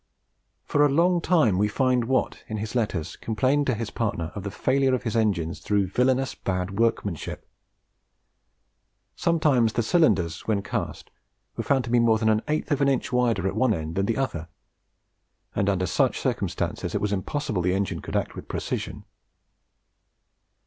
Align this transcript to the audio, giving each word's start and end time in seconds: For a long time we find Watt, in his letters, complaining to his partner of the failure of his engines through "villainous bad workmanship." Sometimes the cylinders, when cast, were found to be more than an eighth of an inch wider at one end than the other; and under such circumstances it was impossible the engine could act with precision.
For 0.65 0.83
a 0.83 0.89
long 0.89 1.21
time 1.21 1.59
we 1.59 1.67
find 1.67 2.05
Watt, 2.05 2.43
in 2.47 2.57
his 2.57 2.73
letters, 2.73 3.15
complaining 3.17 3.65
to 3.65 3.75
his 3.75 3.91
partner 3.91 4.31
of 4.33 4.41
the 4.41 4.49
failure 4.49 4.95
of 4.95 5.03
his 5.03 5.15
engines 5.15 5.59
through 5.59 5.89
"villainous 5.91 6.33
bad 6.33 6.79
workmanship." 6.79 7.47
Sometimes 9.15 9.73
the 9.73 9.83
cylinders, 9.83 10.47
when 10.47 10.63
cast, 10.63 11.11
were 11.55 11.63
found 11.63 11.83
to 11.83 11.91
be 11.91 11.99
more 11.99 12.17
than 12.17 12.29
an 12.29 12.41
eighth 12.47 12.71
of 12.71 12.81
an 12.81 12.87
inch 12.87 13.13
wider 13.13 13.47
at 13.47 13.55
one 13.55 13.75
end 13.75 13.93
than 13.93 14.07
the 14.07 14.17
other; 14.17 14.47
and 15.55 15.69
under 15.69 15.85
such 15.85 16.17
circumstances 16.19 16.95
it 16.95 16.99
was 16.99 17.13
impossible 17.13 17.61
the 17.61 17.75
engine 17.75 18.01
could 18.01 18.15
act 18.15 18.33
with 18.35 18.47
precision. 18.47 19.05